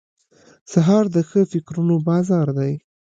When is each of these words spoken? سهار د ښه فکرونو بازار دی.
سهار 0.71 1.05
د 1.15 1.17
ښه 1.29 1.41
فکرونو 1.51 1.95
بازار 2.09 2.47
دی. 2.57 2.73